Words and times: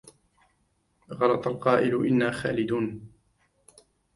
غلط 1.09 1.47
القائل 1.47 2.05
إنا 2.05 2.31
خالدون 2.31 3.11